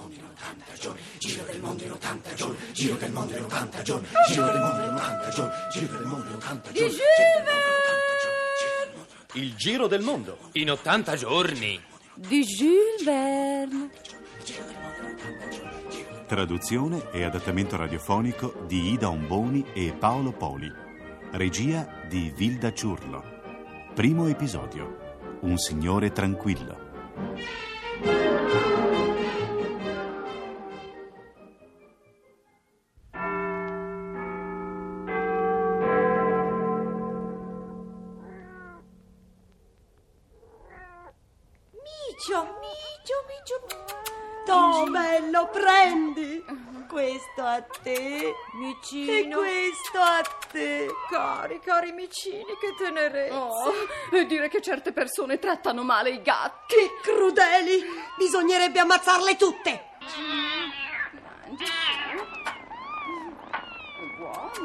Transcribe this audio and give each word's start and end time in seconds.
mondo 0.00 0.14
in 0.14 0.24
80 0.24 0.74
giorni, 0.74 1.00
giro 1.18 1.44
del 1.44 1.60
mondo 1.60 1.84
in 1.84 1.92
80 1.92 2.34
giorni, 2.34 2.56
giro 2.72 2.96
del 2.96 3.12
mondo 3.12 3.36
in 3.36 3.44
80 3.44 3.82
giorni, 3.82 4.06
giro 4.28 4.46
del 4.46 4.60
mondo 4.60 4.82
in 4.82 4.88
80 4.88 5.30
giorni, 5.30 5.52
giro 5.72 5.96
del 5.96 6.06
mondo 6.06 6.28
in 6.28 6.34
80 6.34 6.72
giorni. 6.72 6.98
Il 9.34 9.54
giro 9.54 9.86
del 9.86 10.00
mondo 10.00 10.38
in 10.52 10.70
80 10.70 11.16
giorni. 11.16 11.80
Di 12.14 12.42
Jules 12.42 13.04
Verne. 13.04 13.90
Traduzione 16.26 17.10
e 17.12 17.24
adattamento 17.24 17.76
radiofonico 17.76 18.64
di 18.66 18.92
Ida 18.92 19.08
Omboni 19.08 19.64
e 19.72 19.94
Paolo 19.98 20.32
Poli. 20.32 20.70
Regia 21.32 22.02
di 22.08 22.32
Vilda 22.34 22.72
Ciurlo. 22.72 23.22
Primo 23.94 24.26
episodio. 24.26 25.38
Un 25.42 25.56
signore 25.56 26.12
tranquillo. 26.12 27.69
A 47.54 47.62
te. 47.82 47.90
E 47.90 48.34
Micino. 48.54 49.38
questo 49.38 49.98
a 49.98 50.22
te. 50.50 50.88
Cari, 51.08 51.60
cari 51.60 51.92
micini, 51.92 52.44
che 52.60 52.74
tenerezza. 52.78 53.34
Oh, 53.36 53.72
e 54.12 54.26
dire 54.26 54.48
che 54.48 54.60
certe 54.60 54.92
persone 54.92 55.38
trattano 55.38 55.82
male 55.82 56.10
i 56.10 56.22
gatti. 56.22 56.74
Che 56.74 56.90
crudeli. 57.02 57.84
Bisognerebbe 58.16 58.78
ammazzarle 58.80 59.36
tutte. 59.36 59.88
Oh, 64.22 64.50
oh, 64.50 64.60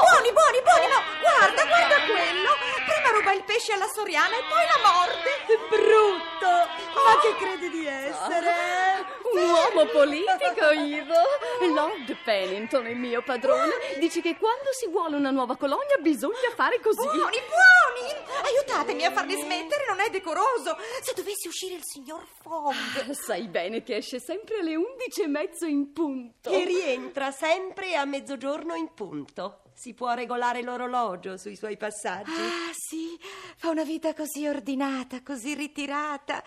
buoni, 0.00 0.32
buoni, 0.32 0.60
buoni, 0.62 0.86
no. 0.88 1.00
Guarda, 1.20 1.64
guarda 1.64 1.96
quello. 2.06 2.79
Prima 3.10 3.24
ruba 3.24 3.32
il 3.32 3.42
pesce 3.42 3.72
alla 3.72 3.88
Soriana 3.88 4.36
e 4.36 4.42
poi 4.48 4.64
la 4.70 4.78
morde. 4.86 5.30
Brutto. 5.68 6.46
Ma 6.46 7.18
che 7.20 7.34
credi 7.44 7.68
di 7.70 7.84
essere? 7.84 9.04
Un 9.32 9.50
uomo 9.50 9.86
politico, 9.86 10.70
Ivo. 10.70 11.74
Lord 11.74 12.16
Pennington, 12.22 12.86
il 12.86 12.96
mio 12.96 13.20
padrone, 13.22 13.72
dice 13.98 14.20
che 14.20 14.36
quando 14.36 14.72
si 14.72 14.88
vuole 14.88 15.16
una 15.16 15.30
nuova 15.30 15.56
colonia 15.56 15.96
bisogna 16.00 16.50
fare 16.54 16.80
così. 16.80 17.02
Buoni, 17.02 17.18
buoni. 17.18 18.14
Aiutatemi 18.44 19.04
a 19.04 19.10
farli 19.10 19.34
smettere, 19.40 19.86
non 19.88 19.98
è 19.98 20.08
decoroso. 20.10 20.76
Se 21.02 21.12
dovesse 21.12 21.48
uscire 21.48 21.74
il 21.74 21.84
signor 21.84 22.24
Fogg. 22.42 23.10
Sai 23.10 23.48
bene 23.48 23.82
che 23.82 23.96
esce 23.96 24.20
sempre 24.20 24.60
alle 24.60 24.76
undici 24.76 25.22
e 25.22 25.26
mezzo 25.26 25.66
in 25.66 25.92
punto. 25.92 26.48
Che 26.48 26.64
rientra 26.64 27.32
sempre 27.32 27.96
a 27.96 28.04
mezzogiorno 28.04 28.76
in 28.76 28.94
punto. 28.94 29.62
Si 29.80 29.94
può 29.94 30.12
regolare 30.12 30.60
l'orologio 30.60 31.38
sui 31.38 31.56
suoi 31.56 31.78
passaggi. 31.78 32.30
Ah, 32.32 32.70
sì, 32.74 33.18
fa 33.56 33.70
una 33.70 33.82
vita 33.82 34.12
così 34.12 34.46
ordinata, 34.46 35.22
così 35.22 35.54
ritirata, 35.54 36.44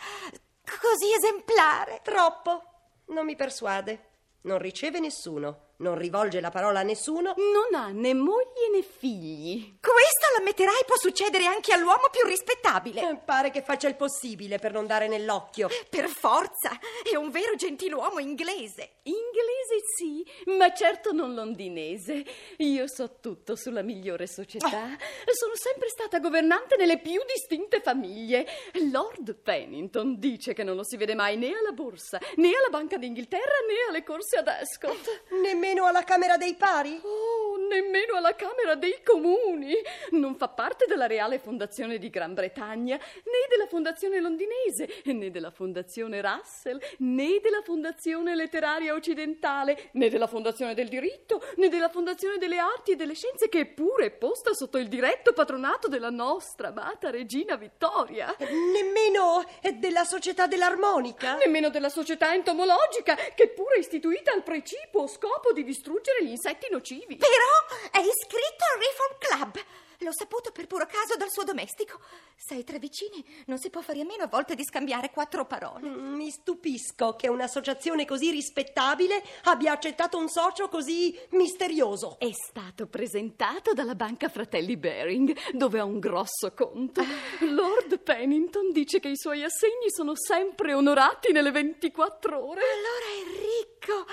così 0.63 1.11
esemplare. 1.17 2.01
Troppo. 2.03 2.61
Non 3.07 3.25
mi 3.25 3.35
persuade. 3.35 4.09
Non 4.41 4.59
riceve 4.59 4.99
nessuno. 4.99 5.62
Non 5.77 5.97
rivolge 5.97 6.39
la 6.39 6.51
parola 6.51 6.79
a 6.79 6.83
nessuno. 6.83 7.33
Non 7.35 7.73
ha 7.73 7.87
né 7.87 8.13
moglie 8.13 8.69
né 8.71 8.83
figli. 8.83 9.75
Questo, 9.81 10.27
l'ammetterai, 10.37 10.83
può 10.85 10.95
succedere 10.97 11.45
anche 11.45 11.73
all'uomo 11.73 12.09
più 12.11 12.25
rispettabile. 12.27 13.01
Eh, 13.01 13.17
Pare 13.17 13.49
che 13.49 13.63
faccia 13.63 13.87
il 13.87 13.95
possibile 13.95 14.59
per 14.59 14.71
non 14.71 14.85
dare 14.85 15.07
nell'occhio. 15.07 15.67
Per 15.89 16.07
forza, 16.07 16.77
è 17.11 17.15
un 17.15 17.31
vero 17.31 17.55
gentiluomo 17.55 18.19
inglese. 18.19 18.97
Inglese 19.03 19.81
sì, 19.97 20.23
ma 20.57 20.71
certo 20.73 21.11
non 21.11 21.33
londinese. 21.33 22.23
Io 22.57 22.87
so 22.87 23.17
tutto 23.19 23.55
sulla 23.55 23.81
migliore 23.81 24.27
società. 24.27 24.95
Sono 25.33 25.55
sempre 25.55 25.89
stata 25.89 26.19
governante 26.19 26.77
nelle 26.77 26.99
più 26.99 27.19
distinte 27.25 27.81
famiglie. 27.81 28.45
Lord 28.91 29.35
Pennington 29.35 30.19
dice 30.19 30.53
che 30.53 30.63
non 30.63 30.75
lo 30.75 30.83
si 30.83 30.97
vede 30.97 31.15
mai 31.15 31.35
né 31.35 31.51
alla 31.57 31.71
borsa, 31.71 32.19
né 32.35 32.49
alla 32.49 32.69
Banca 32.69 32.97
d'Inghilterra, 32.97 33.41
né 33.67 33.89
alle 33.89 34.03
corse 34.03 34.37
ad 34.37 34.47
Ascot. 34.47 35.23
Nemmeno 35.41 35.62
alla 35.63 36.03
Camera 36.03 36.35
dei 36.35 36.55
Pari? 36.55 36.99
Oh, 37.03 37.55
nemmeno 37.69 38.15
alla 38.15 38.35
Camera 38.35 38.75
dei 38.75 39.01
Comuni. 39.01 39.73
Non 40.11 40.35
fa 40.35 40.49
parte 40.49 40.85
della 40.87 41.07
Reale 41.07 41.39
Fondazione 41.39 41.97
di 41.97 42.09
Gran 42.09 42.33
Bretagna, 42.33 42.97
né 42.97 43.47
della 43.49 43.67
Fondazione 43.67 44.19
Londinese, 44.19 45.01
né 45.05 45.31
della 45.31 45.51
Fondazione 45.51 46.19
Russell, 46.19 46.79
né 46.99 47.39
della 47.41 47.61
Fondazione 47.63 48.35
Letteraria 48.35 48.93
Occidentale, 48.93 49.91
né 49.93 50.09
della 50.09 50.27
Fondazione 50.27 50.73
del 50.73 50.89
Diritto, 50.89 51.41
né 51.55 51.69
della 51.69 51.89
Fondazione 51.89 52.37
delle 52.37 52.57
Arti 52.57 52.91
e 52.91 52.95
delle 52.97 53.15
Scienze, 53.15 53.47
che 53.47 53.61
è 53.61 53.65
pure 53.65 54.11
posta 54.11 54.53
sotto 54.53 54.77
il 54.77 54.89
diretto 54.89 55.31
patronato 55.31 55.87
della 55.87 56.09
nostra 56.09 56.67
amata 56.69 57.09
Regina 57.09 57.55
Vittoria. 57.55 58.35
Nemmeno 58.39 59.45
eh, 59.61 59.73
della 59.73 60.03
Società 60.03 60.45
dell'Armonica? 60.45 61.37
Nemmeno 61.37 61.69
della 61.69 61.89
società 61.89 62.33
entomologica, 62.33 63.15
che 63.33 63.47
pure 63.47 63.75
è 63.75 63.79
istituita 63.79 64.33
al 64.33 64.43
precipuo 64.43 65.07
scopo 65.07 65.52
di 65.53 65.63
distruggere 65.63 66.25
gli 66.25 66.29
insetti 66.31 66.67
nocivi. 66.69 67.15
Però 67.15 67.79
è 67.91 67.99
iscritto 67.99 68.63
al 68.73 68.79
Reform 68.79 69.17
Club. 69.19 69.65
L'ho 69.99 70.11
saputo 70.11 70.51
per 70.51 70.67
puro 70.67 70.85
caso 70.85 71.15
dal 71.15 71.31
suo 71.31 71.45
domestico. 71.45 71.97
Sai, 72.35 72.65
tra 72.65 72.77
vicini 72.77 73.23
non 73.45 73.57
si 73.57 73.69
può 73.69 73.79
fare 73.79 74.01
a 74.01 74.03
meno 74.03 74.23
a 74.23 74.27
volte 74.27 74.53
di 74.53 74.63
scambiare 74.65 75.11
quattro 75.11 75.45
parole. 75.45 75.87
Mm, 75.87 76.15
Mi 76.15 76.29
stupisco 76.29 77.15
che 77.15 77.29
un'associazione 77.29 78.03
così 78.03 78.29
rispettabile 78.29 79.23
abbia 79.43 79.71
accettato 79.71 80.17
un 80.17 80.27
socio 80.27 80.67
così 80.67 81.17
misterioso. 81.29 82.17
È 82.19 82.29
stato 82.33 82.87
presentato 82.87 83.71
dalla 83.71 83.95
banca 83.95 84.27
Fratelli 84.27 84.75
Baring, 84.75 85.51
dove 85.53 85.79
ha 85.79 85.85
un 85.85 85.99
grosso 85.99 86.51
conto. 86.53 87.01
Lord 87.39 87.99
Pennington 87.99 88.71
dice 88.73 88.99
che 88.99 89.07
i 89.09 89.17
suoi 89.17 89.41
assegni 89.43 89.89
sono 89.89 90.13
sempre 90.17 90.73
onorati 90.73 91.31
nelle 91.31 91.51
24 91.51 92.45
ore. 92.45 92.59
Allora 92.61 93.05
è 93.21 93.39
ricco. 93.39 94.05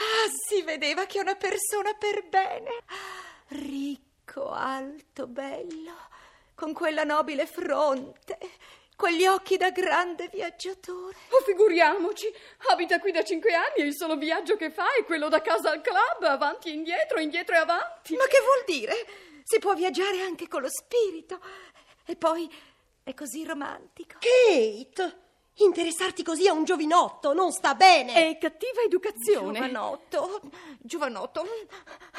Ah, 0.00 0.28
si 0.30 0.62
vedeva 0.62 1.06
che 1.06 1.18
è 1.18 1.22
una 1.22 1.34
persona 1.34 1.92
per 1.94 2.28
bene. 2.28 2.70
Ricco, 3.48 4.50
alto, 4.50 5.26
bello, 5.26 5.96
con 6.54 6.72
quella 6.72 7.02
nobile 7.02 7.46
fronte, 7.46 8.38
quegli 8.94 9.26
occhi 9.26 9.56
da 9.56 9.70
grande 9.70 10.28
viaggiatore. 10.28 11.16
Oh, 11.30 11.40
figuriamoci, 11.42 12.32
abita 12.70 13.00
qui 13.00 13.10
da 13.10 13.24
cinque 13.24 13.54
anni 13.54 13.76
e 13.76 13.84
il 13.84 13.96
solo 13.96 14.16
viaggio 14.16 14.56
che 14.56 14.70
fa 14.70 14.92
è 14.94 15.04
quello 15.04 15.28
da 15.28 15.40
casa 15.40 15.70
al 15.70 15.80
club, 15.80 16.22
avanti 16.22 16.68
e 16.68 16.72
indietro, 16.72 17.18
indietro 17.18 17.54
e 17.56 17.58
avanti. 17.58 18.14
Ma 18.14 18.26
che 18.26 18.40
vuol 18.40 18.64
dire? 18.66 18.94
Si 19.42 19.58
può 19.58 19.74
viaggiare 19.74 20.20
anche 20.20 20.46
con 20.46 20.62
lo 20.62 20.68
spirito. 20.68 21.40
E 22.04 22.16
poi 22.16 22.48
è 23.02 23.14
così 23.14 23.44
romantico. 23.44 24.18
Kate! 24.20 25.26
Interessarti 25.60 26.22
così 26.22 26.46
a 26.46 26.52
un 26.52 26.64
giovinotto 26.64 27.32
non 27.32 27.50
sta 27.50 27.74
bene. 27.74 28.12
È 28.30 28.38
cattiva 28.38 28.80
educazione. 28.84 29.58
Giovanotto, 29.58 30.40
giovanotto, 30.78 31.46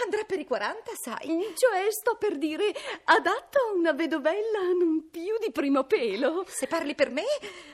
andrà 0.03 0.23
per 0.25 0.39
i 0.39 0.45
40, 0.45 0.91
sai. 1.01 1.27
Cioè, 1.55 1.89
sto 1.89 2.15
per 2.17 2.37
dire, 2.37 2.73
adatto 3.05 3.59
a 3.59 3.73
una 3.75 3.93
vedovella 3.93 4.59
non 4.77 5.09
più 5.09 5.37
di 5.39 5.51
primo 5.51 5.83
pelo. 5.85 6.43
Se 6.47 6.67
parli 6.67 6.95
per 6.95 7.11
me, 7.11 7.23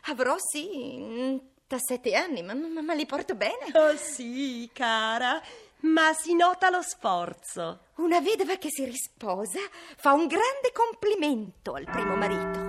avrò 0.03 0.35
sì, 0.37 0.97
mm, 0.99 1.37
da 1.67 1.77
sette 1.79 2.13
anni, 2.13 2.43
ma, 2.43 2.53
ma- 2.53 2.81
ma 2.81 2.93
li 2.93 3.05
porto 3.07 3.33
bene. 3.33 3.65
Oh 3.73 3.95
sì, 3.97 4.69
cara, 4.71 5.41
ma 5.79 6.13
si 6.13 6.35
nota 6.35 6.69
lo 6.69 6.83
sforzo. 6.83 7.79
Una 7.95 8.19
vedova 8.19 8.55
che 8.57 8.69
si 8.69 8.85
risposa 8.85 9.59
fa 9.97 10.11
un 10.13 10.27
grande 10.27 10.71
complimento 10.73 11.73
al 11.73 11.85
primo 11.85 12.15
marito. 12.15 12.64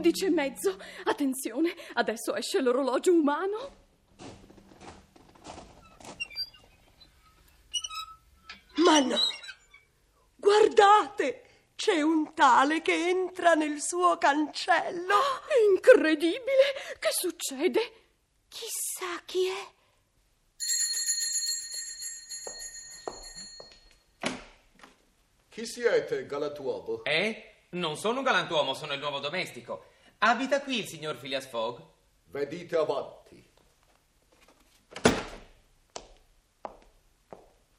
Undici 0.00 0.24
e 0.24 0.30
mezzo. 0.30 0.78
Attenzione, 1.04 1.74
adesso 1.92 2.34
esce 2.34 2.62
l'orologio 2.62 3.12
umano. 3.12 3.78
Ma 8.76 9.00
no! 9.00 9.18
Guardate! 10.36 11.44
C'è 11.76 12.00
un 12.00 12.34
tale 12.34 12.82
che 12.82 13.08
entra 13.08 13.54
nel 13.54 13.80
suo 13.80 14.16
cancello. 14.16 15.16
Incredibile! 15.70 16.96
Che 16.98 17.08
succede? 17.10 17.92
Chissà 18.48 19.20
chi 19.26 19.48
è. 19.48 19.78
Chi 25.48 25.66
siete, 25.66 26.26
galantuomo? 26.26 27.04
Eh? 27.04 27.50
Non 27.72 27.96
sono 27.96 28.18
un 28.18 28.24
galantuomo, 28.24 28.74
sono 28.74 28.94
il 28.94 28.98
nuovo 28.98 29.20
domestico. 29.20 29.89
Abita 30.22 30.60
qui 30.60 30.80
il 30.80 30.86
signor 30.86 31.16
Phileas 31.16 31.46
Fogg? 31.46 31.80
Vedite 32.26 32.76
avanti. 32.76 33.42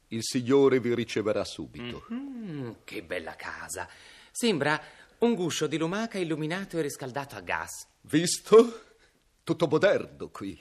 Il 0.08 0.24
signore 0.24 0.80
vi 0.80 0.92
riceverà 0.92 1.44
subito. 1.44 2.04
Mm, 2.12 2.70
che 2.82 3.04
bella 3.04 3.36
casa. 3.36 3.88
Sembra 4.32 4.80
un 5.18 5.34
guscio 5.34 5.68
di 5.68 5.78
lumaca 5.78 6.18
illuminato 6.18 6.78
e 6.78 6.82
riscaldato 6.82 7.36
a 7.36 7.40
gas. 7.40 7.86
Visto? 8.00 8.86
Tutto 9.44 9.68
moderno 9.68 10.28
qui. 10.28 10.60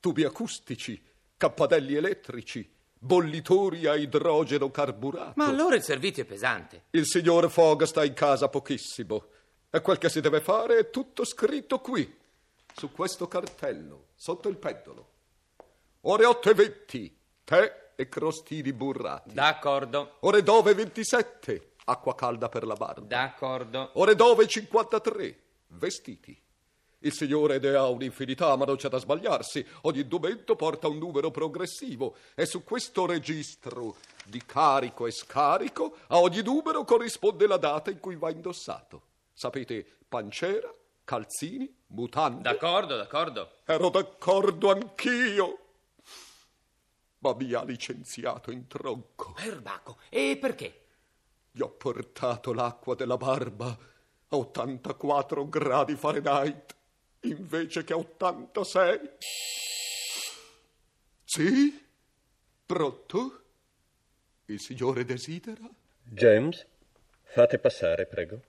Tubi 0.00 0.24
acustici, 0.24 1.02
cappadelli 1.38 1.94
elettrici, 1.94 2.70
bollitori 2.98 3.86
a 3.86 3.96
idrogeno 3.96 4.70
carburato. 4.70 5.32
Ma 5.36 5.46
allora 5.46 5.76
il 5.76 5.82
servizio 5.82 6.24
è 6.24 6.26
pesante. 6.26 6.84
Il 6.90 7.06
signor 7.06 7.50
Fogg 7.50 7.84
sta 7.84 8.04
in 8.04 8.12
casa 8.12 8.48
pochissimo. 8.50 9.28
E 9.74 9.80
quel 9.80 9.96
che 9.96 10.10
si 10.10 10.20
deve 10.20 10.42
fare 10.42 10.76
è 10.76 10.90
tutto 10.90 11.24
scritto 11.24 11.78
qui, 11.78 12.18
su 12.74 12.92
questo 12.92 13.26
cartello, 13.26 14.08
sotto 14.14 14.50
il 14.50 14.58
pendolo. 14.58 15.08
Ore 16.02 16.26
8 16.26 16.50
e 16.50 16.54
20, 16.54 17.18
tè 17.42 17.92
e 17.96 18.06
crostini 18.06 18.74
burrati. 18.74 19.32
D'accordo, 19.32 20.16
Ore 20.20 20.42
9 20.42 20.72
e 20.72 20.74
27, 20.74 21.72
acqua 21.84 22.14
calda 22.14 22.50
per 22.50 22.66
la 22.66 22.74
barba. 22.74 23.06
d'accordo. 23.06 23.92
Ore 23.94 24.14
9 24.14 24.44
e 24.44 24.46
53, 24.46 25.42
vestiti. 25.68 26.38
Il 26.98 27.12
signore 27.14 27.58
ne 27.58 27.70
ha 27.74 27.88
un'infinità, 27.88 28.54
ma 28.56 28.66
non 28.66 28.76
c'è 28.76 28.90
da 28.90 28.98
sbagliarsi. 28.98 29.66
Ogni 29.82 30.00
indumento 30.00 30.54
porta 30.54 30.86
un 30.86 30.98
numero 30.98 31.30
progressivo 31.30 32.14
e 32.34 32.44
su 32.44 32.62
questo 32.62 33.06
registro 33.06 33.96
di 34.26 34.42
carico 34.44 35.06
e 35.06 35.12
scarico 35.12 35.96
a 36.08 36.18
ogni 36.20 36.42
numero 36.42 36.84
corrisponde 36.84 37.46
la 37.46 37.56
data 37.56 37.90
in 37.90 38.00
cui 38.00 38.16
va 38.16 38.30
indossato. 38.30 39.04
Sapete, 39.32 39.86
pancera, 40.08 40.72
calzini, 41.04 41.72
mutande. 41.88 42.42
D'accordo, 42.42 42.96
d'accordo. 42.96 43.50
Ero 43.64 43.88
d'accordo 43.90 44.70
anch'io. 44.70 45.58
Ma 47.18 47.34
mi 47.34 47.52
ha 47.52 47.62
licenziato 47.62 48.50
in 48.50 48.66
tronco. 48.66 49.32
Perbacco. 49.32 49.98
E 50.08 50.36
perché? 50.40 50.80
Gli 51.50 51.60
ho 51.60 51.70
portato 51.70 52.52
l'acqua 52.52 52.94
della 52.94 53.16
barba 53.16 53.66
a 54.28 54.36
84 54.36 55.48
gradi 55.48 55.94
Fahrenheit 55.94 56.74
invece 57.20 57.84
che 57.84 57.92
a 57.92 57.98
86. 57.98 59.10
Sì? 61.24 61.86
Pronto? 62.66 63.42
Il 64.46 64.60
signore 64.60 65.04
desidera? 65.04 65.68
James, 66.02 66.66
fate 67.22 67.58
passare, 67.58 68.06
prego. 68.06 68.40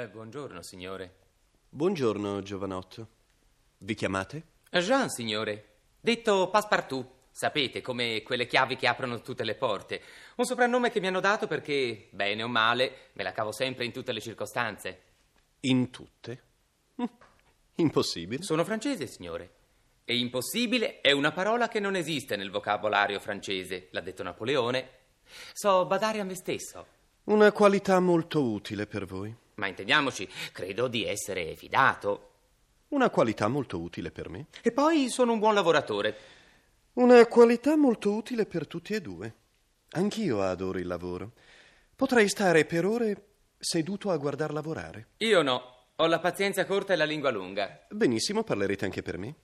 Eh, 0.00 0.08
buongiorno, 0.08 0.62
signore. 0.62 1.14
Buongiorno, 1.68 2.40
giovanotto. 2.40 3.06
Vi 3.76 3.92
chiamate? 3.94 4.44
Jean, 4.70 5.10
signore. 5.10 5.72
Detto 6.00 6.48
Passepartout. 6.48 7.06
Sapete, 7.30 7.82
come 7.82 8.22
quelle 8.22 8.46
chiavi 8.46 8.76
che 8.76 8.86
aprono 8.86 9.20
tutte 9.20 9.44
le 9.44 9.56
porte. 9.56 10.00
Un 10.36 10.46
soprannome 10.46 10.90
che 10.90 11.00
mi 11.00 11.08
hanno 11.08 11.20
dato 11.20 11.46
perché, 11.46 12.08
bene 12.12 12.42
o 12.42 12.48
male, 12.48 13.10
me 13.12 13.22
la 13.22 13.32
cavo 13.32 13.52
sempre 13.52 13.84
in 13.84 13.92
tutte 13.92 14.12
le 14.12 14.22
circostanze. 14.22 15.02
In 15.60 15.90
tutte? 15.90 16.42
Hm, 16.96 17.04
Impossibile. 17.74 18.42
Sono 18.42 18.64
francese, 18.64 19.06
signore. 19.06 19.50
E 20.06 20.16
impossibile 20.16 21.02
è 21.02 21.12
una 21.12 21.30
parola 21.30 21.68
che 21.68 21.78
non 21.78 21.94
esiste 21.94 22.36
nel 22.36 22.50
vocabolario 22.50 23.20
francese, 23.20 23.88
l'ha 23.90 24.00
detto 24.00 24.22
Napoleone. 24.22 24.88
So 25.52 25.84
badare 25.84 26.20
a 26.20 26.24
me 26.24 26.36
stesso. 26.36 26.86
Una 27.24 27.52
qualità 27.52 28.00
molto 28.00 28.42
utile 28.42 28.86
per 28.86 29.04
voi. 29.04 29.39
Ma 29.60 29.66
intendiamoci, 29.66 30.26
credo 30.52 30.88
di 30.88 31.04
essere 31.04 31.54
fidato. 31.54 32.28
Una 32.88 33.10
qualità 33.10 33.46
molto 33.46 33.78
utile 33.78 34.10
per 34.10 34.30
me. 34.30 34.46
E 34.62 34.72
poi 34.72 35.10
sono 35.10 35.32
un 35.32 35.38
buon 35.38 35.52
lavoratore. 35.52 36.16
Una 36.94 37.26
qualità 37.26 37.76
molto 37.76 38.14
utile 38.14 38.46
per 38.46 38.66
tutti 38.66 38.94
e 38.94 39.02
due. 39.02 39.34
Anch'io 39.90 40.40
adoro 40.40 40.78
il 40.78 40.86
lavoro. 40.86 41.32
Potrei 41.94 42.26
stare 42.30 42.64
per 42.64 42.86
ore 42.86 43.26
seduto 43.58 44.10
a 44.10 44.16
guardar 44.16 44.50
lavorare. 44.54 45.08
Io 45.18 45.42
no. 45.42 45.76
Ho 45.96 46.06
la 46.06 46.20
pazienza 46.20 46.64
corta 46.64 46.94
e 46.94 46.96
la 46.96 47.04
lingua 47.04 47.30
lunga. 47.30 47.84
Benissimo, 47.90 48.42
parlerete 48.42 48.86
anche 48.86 49.02
per 49.02 49.18
me. 49.18 49.34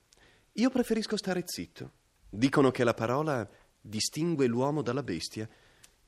Io 0.53 0.71
preferisco 0.71 1.19
stare 1.19 1.43
zitto. 1.45 1.91
Dicono 2.31 2.71
che 2.71 2.85
la 2.85 2.95
parola 2.95 3.47
distingue 3.79 4.47
l'uomo 4.47 4.81
dalla 4.81 5.03
bestia, 5.03 5.47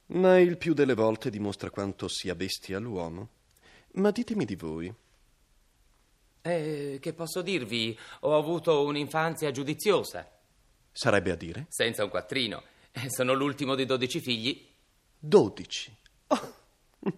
ma 0.06 0.38
il 0.38 0.56
più 0.56 0.72
delle 0.72 0.94
volte 0.94 1.28
dimostra 1.28 1.68
quanto 1.68 2.08
sia 2.08 2.34
bestia 2.34 2.78
l'uomo. 2.78 3.36
Ma 3.92 4.10
ditemi 4.10 4.44
di 4.44 4.54
voi. 4.56 4.92
Eh, 6.42 6.98
che 7.00 7.12
posso 7.12 7.42
dirvi? 7.42 7.98
Ho 8.20 8.36
avuto 8.36 8.84
un'infanzia 8.84 9.50
giudiziosa, 9.50 10.26
Sarebbe 10.92 11.30
a 11.32 11.34
dire? 11.36 11.66
senza 11.68 12.04
un 12.04 12.10
quattrino. 12.10 12.62
Eh, 12.92 13.10
Sono 13.10 13.32
l'ultimo 13.34 13.74
di 13.74 13.84
dodici 13.84 14.20
figli. 14.20 14.66
Dodici. 15.18 15.94
Oh, 16.28 16.54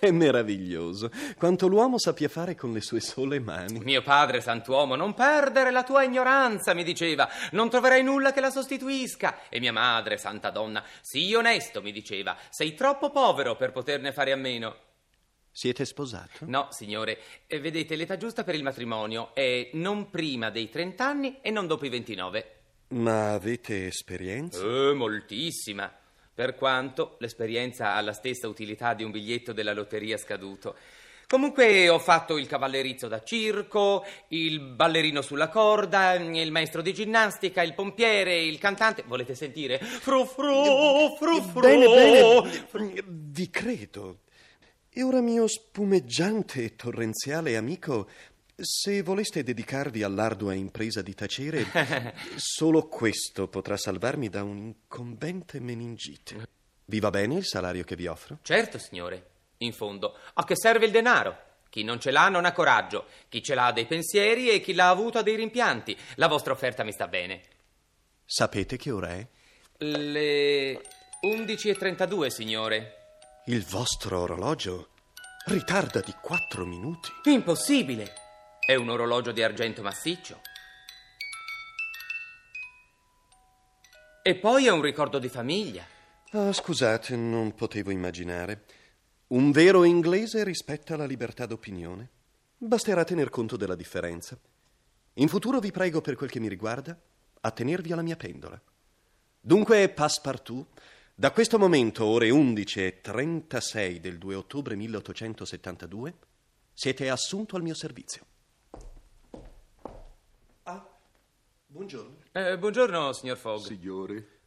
è 0.00 0.10
meraviglioso 0.10 1.10
quanto 1.36 1.68
l'uomo 1.68 1.98
sappia 1.98 2.28
fare 2.28 2.54
con 2.54 2.72
le 2.72 2.80
sue 2.80 3.00
sole 3.00 3.38
mani. 3.38 3.80
Mio 3.80 4.02
padre, 4.02 4.40
santuomo, 4.40 4.96
non 4.96 5.12
perdere 5.14 5.70
la 5.70 5.84
tua 5.84 6.02
ignoranza, 6.02 6.72
mi 6.74 6.82
diceva. 6.82 7.28
Non 7.52 7.68
troverai 7.68 8.02
nulla 8.02 8.32
che 8.32 8.40
la 8.40 8.50
sostituisca. 8.50 9.48
E 9.50 9.60
mia 9.60 9.72
madre, 9.72 10.16
santa 10.16 10.50
donna, 10.50 10.82
sii 11.02 11.34
onesto, 11.34 11.82
mi 11.82 11.92
diceva. 11.92 12.36
Sei 12.48 12.74
troppo 12.74 13.10
povero 13.10 13.54
per 13.56 13.70
poterne 13.72 14.12
fare 14.12 14.32
a 14.32 14.36
meno. 14.36 14.76
Siete 15.52 15.84
sposato? 15.84 16.46
No, 16.46 16.68
signore, 16.70 17.18
eh, 17.46 17.58
vedete, 17.58 17.96
l'età 17.96 18.16
giusta 18.16 18.44
per 18.44 18.54
il 18.54 18.62
matrimonio 18.62 19.34
è 19.34 19.70
non 19.74 20.08
prima 20.08 20.48
dei 20.48 20.68
30 20.68 21.04
anni 21.04 21.38
e 21.42 21.50
non 21.50 21.66
dopo 21.66 21.86
i 21.86 21.88
29. 21.88 22.54
Ma 22.88 23.32
avete 23.32 23.86
esperienza? 23.86 24.62
Eh, 24.62 24.92
moltissima. 24.94 25.92
Per 26.32 26.54
quanto 26.54 27.16
l'esperienza 27.18 27.94
ha 27.94 28.00
la 28.00 28.12
stessa 28.12 28.48
utilità 28.48 28.94
di 28.94 29.04
un 29.04 29.10
biglietto 29.10 29.52
della 29.52 29.74
lotteria 29.74 30.16
scaduto. 30.16 30.76
Comunque 31.26 31.88
ho 31.88 32.00
fatto 32.00 32.38
il 32.38 32.48
cavallerizzo 32.48 33.06
da 33.06 33.22
circo, 33.22 34.04
il 34.28 34.58
ballerino 34.58 35.22
sulla 35.22 35.48
corda, 35.48 36.14
il 36.14 36.50
maestro 36.50 36.82
di 36.82 36.92
ginnastica, 36.92 37.62
il 37.62 37.74
pompiere, 37.74 38.40
il 38.40 38.58
cantante. 38.58 39.04
Volete 39.06 39.36
sentire? 39.36 39.78
Fru 39.78 40.24
fru, 40.24 41.14
fru 41.16 41.40
fru. 41.40 41.60
Bene, 41.60 41.86
bene, 41.86 43.04
vi 43.06 43.48
credo. 43.48 44.22
E 44.92 45.04
ora 45.04 45.20
mio 45.20 45.46
spumeggiante 45.46 46.64
e 46.64 46.74
torrenziale 46.74 47.56
amico, 47.56 48.08
se 48.56 49.02
voleste 49.02 49.44
dedicarvi 49.44 50.02
all'ardua 50.02 50.52
impresa 50.52 51.00
di 51.00 51.14
tacere, 51.14 51.64
solo 52.34 52.88
questo 52.88 53.46
potrà 53.46 53.76
salvarmi 53.76 54.28
da 54.28 54.42
un'incombente 54.42 55.60
meningite. 55.60 56.48
Vi 56.86 56.98
va 56.98 57.10
bene 57.10 57.36
il 57.36 57.44
salario 57.44 57.84
che 57.84 57.94
vi 57.94 58.08
offro? 58.08 58.38
Certo, 58.42 58.78
signore. 58.78 59.26
In 59.58 59.72
fondo, 59.72 60.16
a 60.34 60.44
che 60.44 60.56
serve 60.56 60.86
il 60.86 60.90
denaro? 60.90 61.38
Chi 61.70 61.84
non 61.84 62.00
ce 62.00 62.10
l'ha 62.10 62.28
non 62.28 62.44
ha 62.44 62.52
coraggio, 62.52 63.06
chi 63.28 63.44
ce 63.44 63.54
l'ha 63.54 63.66
ha 63.66 63.72
dei 63.72 63.86
pensieri 63.86 64.50
e 64.50 64.60
chi 64.60 64.74
l'ha 64.74 64.88
avuto 64.88 65.18
ha 65.18 65.22
dei 65.22 65.36
rimpianti. 65.36 65.96
La 66.16 66.26
vostra 66.26 66.52
offerta 66.52 66.82
mi 66.82 66.90
sta 66.90 67.06
bene. 67.06 67.42
Sapete 68.24 68.76
che 68.76 68.90
ora 68.90 69.10
è? 69.10 69.24
Le 69.76 70.72
11.32, 71.22 72.26
signore. 72.26 72.99
Il 73.50 73.64
vostro 73.64 74.20
orologio 74.20 74.90
ritarda 75.46 75.98
di 75.98 76.14
quattro 76.22 76.64
minuti. 76.64 77.10
Impossibile! 77.24 78.12
È 78.64 78.76
un 78.76 78.88
orologio 78.88 79.32
di 79.32 79.42
argento 79.42 79.82
massiccio. 79.82 80.40
E 84.22 84.36
poi 84.36 84.66
è 84.66 84.70
un 84.70 84.80
ricordo 84.80 85.18
di 85.18 85.28
famiglia. 85.28 85.84
Ah, 86.30 86.52
scusate, 86.52 87.16
non 87.16 87.52
potevo 87.56 87.90
immaginare. 87.90 88.66
Un 89.28 89.50
vero 89.50 89.82
inglese 89.82 90.44
rispetta 90.44 90.96
la 90.96 91.04
libertà 91.04 91.44
d'opinione. 91.44 92.08
Basterà 92.56 93.02
tener 93.02 93.30
conto 93.30 93.56
della 93.56 93.74
differenza. 93.74 94.38
In 95.14 95.26
futuro 95.26 95.58
vi 95.58 95.72
prego, 95.72 96.00
per 96.00 96.14
quel 96.14 96.30
che 96.30 96.38
mi 96.38 96.48
riguarda, 96.48 96.96
a 97.40 97.50
tenervi 97.50 97.90
alla 97.90 98.02
mia 98.02 98.14
pendola. 98.14 98.62
Dunque, 99.40 99.88
Passepartout, 99.88 100.68
da 101.20 101.32
questo 101.32 101.58
momento, 101.58 102.06
ore 102.06 102.30
11.36 102.30 103.98
del 103.98 104.16
2 104.16 104.34
ottobre 104.36 104.74
1872, 104.74 106.14
siete 106.72 107.10
assunto 107.10 107.56
al 107.56 107.62
mio 107.62 107.74
servizio. 107.74 108.24
Ah, 110.62 110.82
buongiorno. 111.66 112.16
Eh, 112.32 112.56
buongiorno, 112.56 113.12
signor 113.12 113.36
Fogg. 113.36 113.60
Signore, 113.66 114.38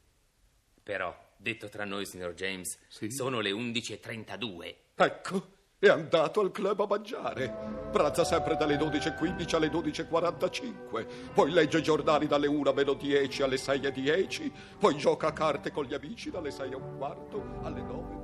Però, 0.81 1.15
detto 1.37 1.69
tra 1.69 1.85
noi, 1.85 2.07
signor 2.07 2.33
James, 2.33 2.79
Sì? 2.87 3.11
sono 3.11 3.39
le 3.39 3.51
11.32. 3.51 4.75
ecco, 4.95 5.52
è 5.87 5.89
andato 5.89 6.39
al 6.39 6.51
club 6.51 6.79
a 6.79 6.87
mangiare. 6.87 7.81
Pranza 7.91 8.23
sempre 8.23 8.55
dalle 8.55 8.77
12.15 8.77 9.55
alle 9.55 9.67
12.45, 9.67 11.05
poi 11.33 11.51
legge 11.51 11.79
i 11.79 11.83
giornali 11.83 12.25
dalle 12.25 12.47
1 12.47 12.71
meno 12.73 12.93
10 12.93 13.43
alle 13.43 13.57
6.10, 13.57 14.51
poi 14.79 14.95
gioca 14.95 15.27
a 15.27 15.33
carte 15.33 15.71
con 15.71 15.83
gli 15.83 15.93
amici 15.93 16.31
dalle 16.31 16.49
6.15 16.51 17.63
alle 17.63 17.81
9. 17.81 18.21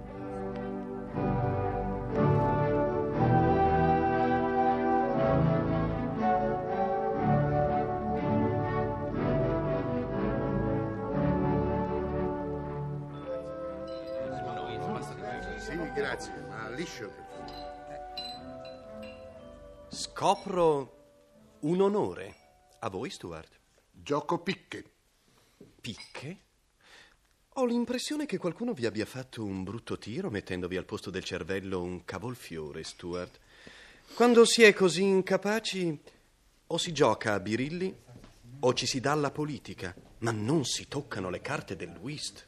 Sì, 15.57 15.77
grazie, 15.93 16.33
ma 16.47 16.69
liscio 16.69 17.09
perché... 17.09 17.28
Scopro 20.19 21.59
un 21.61 21.79
onore. 21.79 22.35
A 22.79 22.89
voi, 22.89 23.09
Stuart. 23.09 23.57
Gioco 23.89 24.39
picche. 24.39 24.83
Picche? 25.79 26.37
Ho 27.53 27.65
l'impressione 27.65 28.25
che 28.25 28.37
qualcuno 28.37 28.73
vi 28.73 28.85
abbia 28.85 29.05
fatto 29.05 29.45
un 29.45 29.63
brutto 29.63 29.97
tiro 29.97 30.29
mettendovi 30.29 30.75
al 30.75 30.83
posto 30.83 31.09
del 31.09 31.23
cervello 31.23 31.81
un 31.81 32.03
cavolfiore, 32.03 32.83
Stuart. 32.83 33.39
Quando 34.13 34.43
si 34.43 34.61
è 34.61 34.73
così 34.73 35.03
incapaci, 35.03 35.97
o 36.67 36.77
si 36.77 36.91
gioca 36.91 37.35
a 37.35 37.39
birilli 37.39 37.95
o 38.59 38.73
ci 38.73 38.87
si 38.87 38.99
dà 38.99 39.13
alla 39.13 39.31
politica, 39.31 39.95
ma 40.17 40.31
non 40.31 40.65
si 40.65 40.89
toccano 40.89 41.29
le 41.29 41.39
carte 41.39 41.77
del 41.77 41.95
whist. 41.95 42.45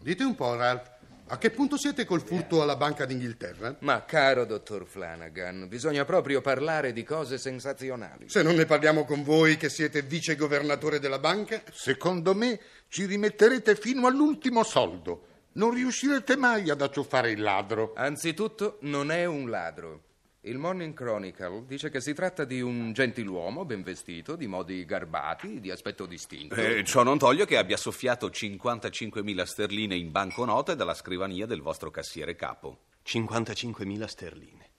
Dite 0.00 0.22
un 0.22 0.36
po', 0.36 0.54
Ralph, 0.54 0.97
a 1.30 1.36
che 1.38 1.50
punto 1.50 1.76
siete 1.76 2.06
col 2.06 2.22
furto 2.22 2.62
alla 2.62 2.76
Banca 2.76 3.04
d'Inghilterra? 3.04 3.76
Ma 3.80 4.04
caro 4.04 4.46
dottor 4.46 4.86
Flanagan, 4.86 5.68
bisogna 5.68 6.04
proprio 6.04 6.40
parlare 6.40 6.92
di 6.92 7.02
cose 7.02 7.36
sensazionali. 7.36 8.28
Se 8.28 8.42
non 8.42 8.54
ne 8.54 8.64
parliamo 8.64 9.04
con 9.04 9.22
voi 9.22 9.58
che 9.58 9.68
siete 9.68 10.02
vice 10.02 10.36
governatore 10.36 10.98
della 10.98 11.18
banca? 11.18 11.62
Secondo 11.70 12.34
me 12.34 12.58
ci 12.88 13.04
rimetterete 13.04 13.76
fino 13.76 14.06
all'ultimo 14.06 14.64
soldo. 14.64 15.26
Non 15.52 15.74
riuscirete 15.74 16.36
mai 16.36 16.70
ad 16.70 16.80
acciuffare 16.80 17.30
il 17.30 17.40
ladro. 17.40 17.92
Anzitutto, 17.94 18.78
non 18.82 19.10
è 19.10 19.24
un 19.26 19.50
ladro. 19.50 20.07
Il 20.42 20.56
Morning 20.56 20.94
Chronicle 20.94 21.64
dice 21.66 21.90
che 21.90 22.00
si 22.00 22.14
tratta 22.14 22.44
di 22.44 22.60
un 22.60 22.92
gentiluomo 22.92 23.64
ben 23.64 23.82
vestito, 23.82 24.36
di 24.36 24.46
modi 24.46 24.84
garbati, 24.84 25.58
di 25.58 25.72
aspetto 25.72 26.06
distinto. 26.06 26.54
Eh, 26.54 26.84
ciò 26.84 27.02
non 27.02 27.18
toglie 27.18 27.44
che 27.44 27.56
abbia 27.56 27.76
soffiato 27.76 28.28
55.000 28.28 29.42
sterline 29.42 29.96
in 29.96 30.12
banconote 30.12 30.76
dalla 30.76 30.94
scrivania 30.94 31.44
del 31.44 31.60
vostro 31.60 31.90
cassiere 31.90 32.36
capo. 32.36 32.82
55.000 33.04 34.04
sterline. 34.04 34.70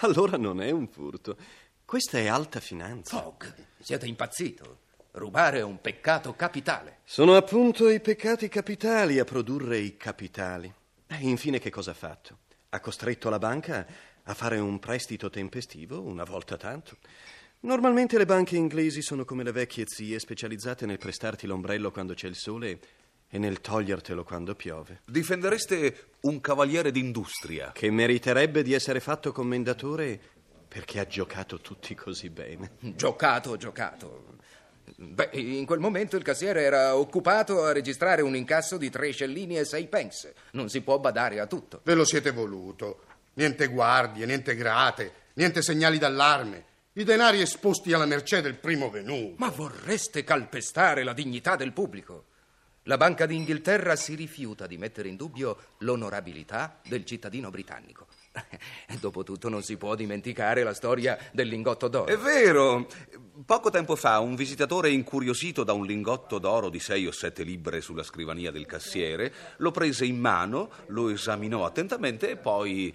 Allora 0.00 0.38
non 0.38 0.62
è 0.62 0.70
un 0.70 0.88
furto. 0.88 1.36
Questa 1.84 2.16
è 2.16 2.26
alta 2.26 2.58
finanza. 2.58 3.20
Fogg, 3.20 3.52
siete 3.78 4.06
impazzito. 4.06 4.78
Rubare 5.10 5.58
è 5.58 5.62
un 5.62 5.78
peccato 5.82 6.34
capitale. 6.34 7.00
Sono 7.04 7.36
appunto 7.36 7.90
i 7.90 8.00
peccati 8.00 8.48
capitali 8.48 9.18
a 9.18 9.24
produrre 9.24 9.76
i 9.76 9.98
capitali. 9.98 10.72
E 11.06 11.16
infine 11.20 11.58
che 11.58 11.68
cosa 11.68 11.90
ha 11.90 11.94
fatto? 11.94 12.38
Ha 12.70 12.80
costretto 12.80 13.28
la 13.28 13.38
banca 13.38 13.84
a 14.24 14.34
fare 14.34 14.58
un 14.58 14.78
prestito 14.78 15.30
tempestivo 15.30 16.00
una 16.02 16.24
volta 16.24 16.56
tanto. 16.56 16.96
Normalmente 17.60 18.16
le 18.16 18.24
banche 18.24 18.56
inglesi 18.56 19.02
sono 19.02 19.24
come 19.24 19.42
le 19.44 19.52
vecchie 19.52 19.84
zie 19.86 20.18
specializzate 20.18 20.86
nel 20.86 20.98
prestarti 20.98 21.46
l'ombrello 21.46 21.90
quando 21.90 22.14
c'è 22.14 22.26
il 22.26 22.36
sole 22.36 22.78
e 23.28 23.38
nel 23.38 23.60
togliertelo 23.60 24.24
quando 24.24 24.54
piove. 24.54 25.02
Difendereste 25.04 26.06
un 26.22 26.40
cavaliere 26.40 26.90
d'industria. 26.90 27.72
Che 27.72 27.90
meriterebbe 27.90 28.62
di 28.62 28.72
essere 28.72 28.98
fatto 28.98 29.30
commendatore 29.30 30.18
perché 30.66 31.00
ha 31.00 31.06
giocato 31.06 31.60
tutti 31.60 31.94
così 31.94 32.30
bene. 32.30 32.72
Giocato, 32.80 33.56
giocato. 33.56 34.38
Beh, 34.96 35.30
in 35.32 35.66
quel 35.66 35.80
momento 35.80 36.16
il 36.16 36.22
cassiere 36.22 36.62
era 36.62 36.96
occupato 36.96 37.64
a 37.64 37.72
registrare 37.72 38.22
un 38.22 38.34
incasso 38.34 38.76
di 38.76 38.90
tre 38.90 39.10
scellini 39.12 39.58
e 39.58 39.64
sei 39.64 39.86
pence. 39.86 40.34
Non 40.52 40.68
si 40.68 40.80
può 40.80 40.98
badare 40.98 41.40
a 41.40 41.46
tutto. 41.46 41.80
Ve 41.84 41.94
lo 41.94 42.04
siete 42.04 42.30
voluto. 42.32 43.02
Niente 43.34 43.68
guardie, 43.68 44.26
niente 44.26 44.54
grate, 44.54 45.12
niente 45.34 45.62
segnali 45.62 45.98
d'allarme. 45.98 46.64
I 46.94 47.04
denari 47.04 47.40
esposti 47.40 47.92
alla 47.92 48.06
mercé 48.06 48.40
del 48.42 48.56
primo 48.56 48.90
venuto. 48.90 49.34
Ma 49.38 49.48
vorreste 49.48 50.24
calpestare 50.24 51.04
la 51.04 51.12
dignità 51.12 51.56
del 51.56 51.72
pubblico? 51.72 52.24
La 52.84 52.96
Banca 52.96 53.26
d'Inghilterra 53.26 53.94
si 53.94 54.14
rifiuta 54.14 54.66
di 54.66 54.78
mettere 54.78 55.08
in 55.08 55.16
dubbio 55.16 55.74
l'onorabilità 55.78 56.80
del 56.88 57.04
cittadino 57.04 57.50
britannico. 57.50 58.06
Dopotutto 58.98 59.48
non 59.48 59.62
si 59.62 59.76
può 59.76 59.94
dimenticare 59.94 60.62
la 60.62 60.72
storia 60.72 61.18
del 61.30 61.48
lingotto 61.48 61.88
d'oro. 61.88 62.06
È 62.06 62.16
vero. 62.16 62.88
Poco 63.44 63.70
tempo 63.70 63.96
fa 63.96 64.18
un 64.18 64.34
visitatore 64.34 64.90
incuriosito 64.90 65.62
da 65.62 65.74
un 65.74 65.84
lingotto 65.84 66.38
d'oro 66.38 66.70
di 66.70 66.80
sei 66.80 67.06
o 67.06 67.12
sette 67.12 67.42
libbre 67.42 67.80
sulla 67.80 68.02
scrivania 68.02 68.50
del 68.50 68.66
cassiere 68.66 69.32
lo 69.58 69.70
prese 69.70 70.06
in 70.06 70.18
mano, 70.18 70.70
lo 70.86 71.10
esaminò 71.10 71.66
attentamente 71.66 72.30
e 72.30 72.36
poi 72.36 72.94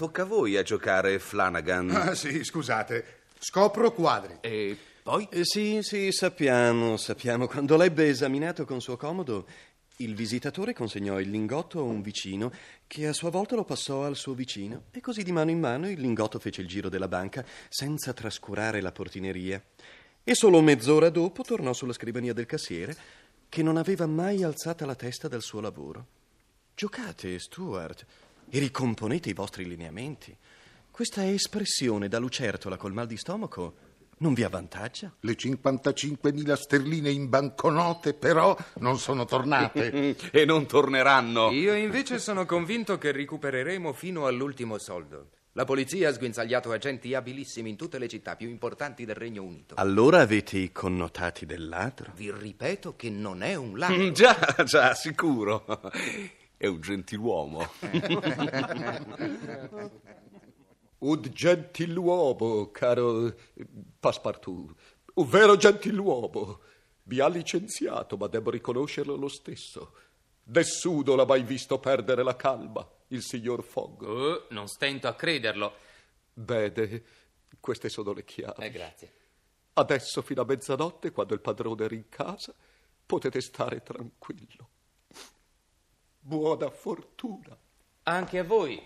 Tocca 0.00 0.22
a 0.22 0.24
voi 0.24 0.56
a 0.56 0.62
giocare, 0.62 1.18
Flanagan. 1.18 1.90
Ah, 1.90 2.14
sì, 2.14 2.42
scusate. 2.42 3.24
Scopro 3.38 3.92
quadri. 3.92 4.38
E 4.40 4.74
poi? 5.02 5.28
Eh, 5.30 5.44
sì, 5.44 5.80
sì, 5.82 6.10
sappiamo, 6.10 6.96
sappiamo. 6.96 7.46
Quando 7.46 7.76
l'ebbe 7.76 8.08
esaminato 8.08 8.64
con 8.64 8.80
suo 8.80 8.96
comodo, 8.96 9.46
il 9.96 10.14
visitatore 10.14 10.72
consegnò 10.72 11.20
il 11.20 11.28
lingotto 11.28 11.80
a 11.80 11.82
un 11.82 12.00
vicino, 12.00 12.50
che 12.86 13.08
a 13.08 13.12
sua 13.12 13.28
volta 13.28 13.56
lo 13.56 13.64
passò 13.64 14.06
al 14.06 14.16
suo 14.16 14.32
vicino, 14.32 14.84
e 14.90 15.02
così 15.02 15.22
di 15.22 15.32
mano 15.32 15.50
in 15.50 15.60
mano 15.60 15.86
il 15.86 16.00
lingotto 16.00 16.38
fece 16.38 16.62
il 16.62 16.66
giro 16.66 16.88
della 16.88 17.06
banca, 17.06 17.44
senza 17.68 18.14
trascurare 18.14 18.80
la 18.80 18.92
portineria. 18.92 19.62
E 20.24 20.34
solo 20.34 20.62
mezz'ora 20.62 21.10
dopo 21.10 21.42
tornò 21.42 21.74
sulla 21.74 21.92
scrivania 21.92 22.32
del 22.32 22.46
cassiere, 22.46 22.96
che 23.50 23.62
non 23.62 23.76
aveva 23.76 24.06
mai 24.06 24.44
alzata 24.44 24.86
la 24.86 24.94
testa 24.94 25.28
dal 25.28 25.42
suo 25.42 25.60
lavoro. 25.60 26.06
Giocate, 26.74 27.38
Stuart 27.38 28.06
e 28.50 28.58
ricomponete 28.58 29.30
i 29.30 29.34
vostri 29.34 29.64
lineamenti. 29.64 30.36
Questa 30.90 31.26
espressione 31.26 32.08
da 32.08 32.18
lucertola 32.18 32.76
col 32.76 32.92
mal 32.92 33.06
di 33.06 33.16
stomaco 33.16 33.88
non 34.20 34.34
vi 34.34 34.42
avvantaggia? 34.42 35.10
Le 35.20 35.32
55.000 35.32 36.52
sterline 36.52 37.10
in 37.10 37.30
banconote, 37.30 38.12
però, 38.12 38.54
non 38.80 38.98
sono 38.98 39.24
tornate. 39.24 40.14
e 40.30 40.44
non 40.44 40.66
torneranno. 40.66 41.50
Io 41.52 41.74
invece 41.74 42.18
sono 42.18 42.44
convinto 42.44 42.98
che 42.98 43.12
recupereremo 43.12 43.94
fino 43.94 44.26
all'ultimo 44.26 44.76
soldo. 44.76 45.30
La 45.54 45.64
polizia 45.64 46.10
ha 46.10 46.12
sguinzagliato 46.12 46.70
agenti 46.70 47.14
abilissimi 47.14 47.70
in 47.70 47.76
tutte 47.76 47.98
le 47.98 48.08
città 48.08 48.36
più 48.36 48.48
importanti 48.48 49.06
del 49.06 49.16
Regno 49.16 49.42
Unito. 49.42 49.74
Allora 49.78 50.20
avete 50.20 50.58
i 50.58 50.70
connotati 50.70 51.46
del 51.46 51.66
ladro? 51.66 52.12
Vi 52.14 52.30
ripeto 52.30 52.94
che 52.96 53.08
non 53.08 53.42
è 53.42 53.54
un 53.54 53.76
ladro. 53.78 54.12
già, 54.12 54.36
già, 54.64 54.94
sicuro. 54.94 55.64
È 56.60 56.66
un 56.66 56.78
gentiluomo. 56.82 57.66
un 60.98 61.20
gentiluomo, 61.32 62.70
caro 62.70 63.34
Passepartout. 63.98 64.74
Un 65.14 65.26
vero 65.26 65.56
gentiluomo. 65.56 66.60
Mi 67.04 67.18
ha 67.18 67.28
licenziato, 67.28 68.18
ma 68.18 68.26
devo 68.26 68.50
riconoscerlo 68.50 69.16
lo 69.16 69.28
stesso. 69.28 69.94
Nessuno 70.48 71.14
l'ha 71.14 71.24
mai 71.24 71.44
visto 71.44 71.78
perdere 71.78 72.22
la 72.22 72.36
calma, 72.36 72.86
il 73.08 73.22
signor 73.22 73.62
Fogg. 73.62 74.02
Oh, 74.02 74.46
non 74.50 74.66
stento 74.66 75.08
a 75.08 75.14
crederlo. 75.14 75.72
Bene, 76.30 77.02
queste 77.58 77.88
sono 77.88 78.12
le 78.12 78.26
chiavi. 78.26 78.62
Eh, 78.62 78.70
grazie. 78.70 79.12
Adesso, 79.72 80.20
fino 80.20 80.42
a 80.42 80.44
mezzanotte, 80.44 81.10
quando 81.10 81.32
il 81.32 81.40
padrone 81.40 81.86
era 81.86 81.94
in 81.94 82.10
casa, 82.10 82.54
potete 83.06 83.40
stare 83.40 83.82
tranquillo. 83.82 84.68
Buona 86.30 86.70
fortuna. 86.70 87.58
Anche 88.04 88.38
a 88.38 88.44
voi. 88.44 88.80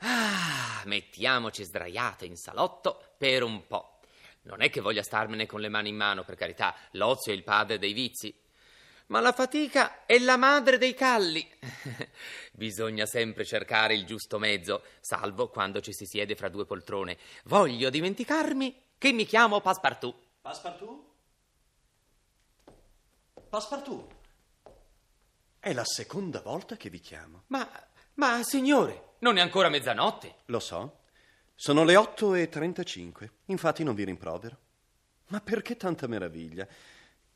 Ah, 0.00 0.82
mettiamoci 0.84 1.64
sdraiate 1.64 2.26
in 2.26 2.36
salotto 2.36 3.14
per 3.16 3.42
un 3.42 3.66
po'. 3.66 4.00
Non 4.42 4.60
è 4.60 4.68
che 4.68 4.82
voglia 4.82 5.02
starmene 5.02 5.46
con 5.46 5.62
le 5.62 5.70
mani 5.70 5.88
in 5.88 5.96
mano, 5.96 6.24
per 6.24 6.34
carità, 6.34 6.74
l'ozio 6.90 7.32
è 7.32 7.34
il 7.34 7.42
padre 7.42 7.78
dei 7.78 7.94
vizi. 7.94 8.38
Ma 9.06 9.20
la 9.20 9.32
fatica 9.32 10.04
è 10.04 10.18
la 10.18 10.36
madre 10.36 10.76
dei 10.76 10.92
calli. 10.92 11.50
Bisogna 12.52 13.06
sempre 13.06 13.46
cercare 13.46 13.94
il 13.94 14.04
giusto 14.04 14.38
mezzo, 14.38 14.82
salvo 15.00 15.48
quando 15.48 15.80
ci 15.80 15.94
si 15.94 16.04
siede 16.04 16.36
fra 16.36 16.50
due 16.50 16.66
poltrone. 16.66 17.16
Voglio 17.44 17.88
dimenticarmi 17.88 18.78
che 18.98 19.12
mi 19.12 19.24
chiamo 19.24 19.62
Passepartout. 19.62 20.16
Passepartout? 20.42 21.02
Passepartout? 23.48 24.15
È 25.66 25.72
la 25.72 25.84
seconda 25.84 26.42
volta 26.42 26.76
che 26.76 26.88
vi 26.88 27.00
chiamo. 27.00 27.42
Ma, 27.48 27.68
ma, 28.14 28.40
signore, 28.44 29.14
non 29.18 29.36
è 29.36 29.40
ancora 29.40 29.68
mezzanotte. 29.68 30.36
Lo 30.44 30.60
so. 30.60 31.00
Sono 31.56 31.82
le 31.82 31.94
8.35. 31.94 33.28
Infatti 33.46 33.82
non 33.82 33.96
vi 33.96 34.04
rimprovero. 34.04 34.56
Ma 35.26 35.40
perché 35.40 35.76
tanta 35.76 36.06
meraviglia? 36.06 36.68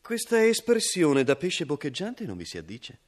Questa 0.01 0.47
espressione 0.47 1.25
da 1.25 1.35
pesce 1.35 1.67
boccheggiante 1.67 2.25
non 2.25 2.37
vi 2.37 2.45
si 2.45 2.57
addice. 2.57 3.01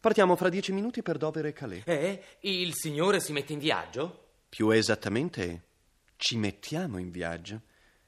Partiamo 0.00 0.36
fra 0.36 0.48
dieci 0.48 0.72
minuti 0.72 1.02
per 1.02 1.18
Dover 1.18 1.44
e 1.44 1.52
Calais. 1.52 1.82
Eh? 1.84 2.22
Il 2.40 2.72
signore 2.72 3.20
si 3.20 3.32
mette 3.32 3.52
in 3.52 3.58
viaggio? 3.58 4.28
Più 4.48 4.70
esattamente, 4.70 5.64
ci 6.16 6.38
mettiamo 6.38 6.96
in 6.96 7.10
viaggio. 7.10 7.60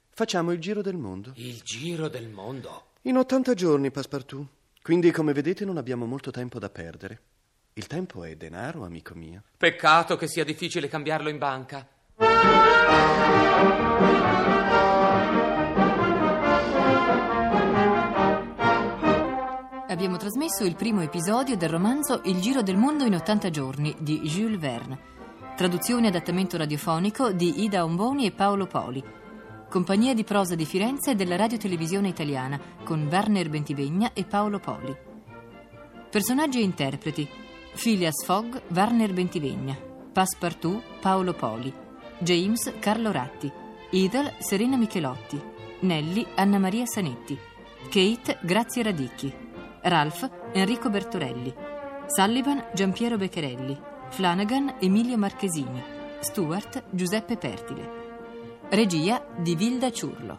Facciamo 0.09 0.52
il 0.52 0.61
giro 0.61 0.81
del 0.81 0.97
mondo. 0.97 1.31
Il 1.35 1.61
giro 1.61 2.09
del 2.09 2.31
mondo? 2.31 2.93
In 3.02 3.19
80 3.19 3.52
giorni, 3.52 3.90
Passepartout. 3.90 4.57
Quindi, 4.88 5.11
come 5.11 5.35
vedete, 5.35 5.66
non 5.66 5.76
abbiamo 5.76 6.07
molto 6.07 6.30
tempo 6.30 6.59
da 6.59 6.71
perdere. 6.71 7.21
Il 7.75 7.87
tempo 7.87 8.25
è 8.25 8.35
denaro, 8.37 8.87
amico 8.87 9.14
mio. 9.14 9.42
Peccato 9.59 10.16
che 10.16 10.26
sia 10.26 10.45
difficile 10.45 10.88
cambiarlo 10.88 11.28
in 11.28 11.37
banca. 11.37 11.87
Abbiamo 19.88 20.16
trasmesso 20.16 20.64
il 20.64 20.75
primo 20.75 21.02
episodio 21.02 21.54
del 21.59 21.68
romanzo 21.68 22.23
Il 22.25 22.40
giro 22.40 22.62
del 22.62 22.78
mondo 22.78 23.04
in 23.04 23.14
80 23.14 23.50
giorni 23.50 23.95
di 23.99 24.21
Jules 24.21 24.59
Verne. 24.59 24.99
Traduzione 25.54 26.07
e 26.07 26.09
adattamento 26.09 26.57
radiofonico 26.57 27.33
di 27.33 27.62
Ida 27.62 27.85
Omboni 27.85 28.25
e 28.25 28.33
Paolo 28.33 28.66
Poli. 28.66 29.17
Compagnia 29.68 30.14
di 30.14 30.25
prosa 30.25 30.54
di 30.54 30.64
Firenze 30.64 31.10
e 31.10 31.14
della 31.14 31.37
Radio 31.37 31.58
Televisione 31.58 32.08
Italiana 32.08 32.58
con 32.84 33.06
Werner 33.10 33.50
Bentivegna 33.50 34.14
e 34.14 34.25
Paolo 34.25 34.58
Poli. 34.58 34.96
Personaggi 36.08 36.60
e 36.60 36.62
interpreti: 36.62 37.28
Phileas 37.75 38.25
Fogg, 38.25 38.62
Werner 38.68 39.12
Bentivegna. 39.12 39.76
Passepartout, 40.10 40.82
Paolo 41.00 41.34
Poli. 41.34 41.70
James, 42.18 42.72
Carlo 42.78 43.12
Ratti. 43.12 43.52
Idol, 43.90 44.32
Serena 44.38 44.78
Michelotti. 44.78 45.38
Nelly, 45.80 46.26
Anna 46.37 46.58
Maria 46.58 46.87
Sanetti. 46.87 47.38
Kate, 47.90 48.38
Grazia 48.40 48.84
Radicchi. 48.84 49.30
Ralph, 49.82 50.30
Enrico 50.54 50.88
Bertorelli. 50.88 51.54
Sullivan, 52.06 52.64
Giampiero 52.72 53.18
Beccherelli. 53.18 53.78
Flanagan, 54.08 54.76
Emilio 54.80 55.18
Marchesini. 55.18 55.82
Stuart, 56.20 56.84
Giuseppe 56.88 57.37
Pertile. 57.37 57.98
Regia 58.70 59.25
di 59.34 59.54
Vilda 59.54 59.90
Ciurlo. 59.90 60.37